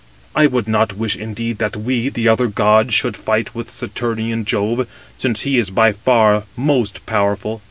I 0.35 0.47
would 0.47 0.67
not 0.67 0.97
wish, 0.97 1.15
indeed, 1.15 1.59
that 1.59 1.75
we, 1.75 2.09
the 2.09 2.27
other 2.27 2.47
gods, 2.47 2.91
should 2.95 3.15
fight 3.15 3.53
with 3.53 3.69
Saturnian 3.69 4.45
Jove, 4.45 4.87
since 5.15 5.41
he 5.41 5.59
is 5.59 5.69
by 5.69 5.91
far 5.91 6.45
most 6.57 7.05
powerful." 7.05 7.59